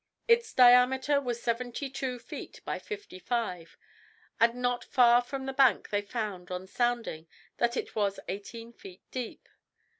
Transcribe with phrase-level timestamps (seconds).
[0.27, 3.77] Its diameter was seventy two feet by fifty five,
[4.39, 7.27] and not far from the bank they found, on sounding,
[7.57, 9.47] that it was eighteen feet deep.